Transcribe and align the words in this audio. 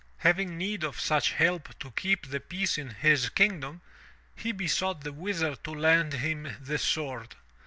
Having 0.17 0.57
need 0.57 0.83
of 0.83 0.99
such 0.99 1.33
help 1.33 1.77
to 1.77 1.91
keep 1.91 2.25
the 2.31 2.39
peace 2.39 2.75
in 2.79 2.89
his 2.89 3.29
kingdom, 3.29 3.81
he 4.35 4.51
besought 4.51 5.01
the 5.01 5.13
Wizard 5.13 5.63
to 5.63 5.75
lend 5.75 6.13
him 6.13 6.55
the 6.59 6.79
sword. 6.79 7.35